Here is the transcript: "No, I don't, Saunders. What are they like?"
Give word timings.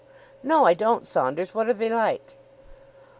"No, 0.41 0.65
I 0.65 0.73
don't, 0.73 1.05
Saunders. 1.05 1.53
What 1.53 1.67
are 1.69 1.73
they 1.73 1.87
like?" 1.91 2.35